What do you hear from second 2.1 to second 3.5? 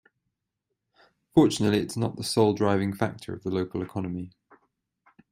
the sole driving factor of